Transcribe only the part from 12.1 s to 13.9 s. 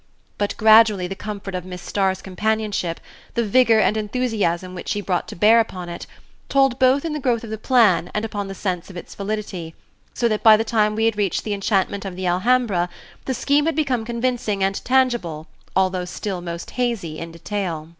the Alhambra, the scheme had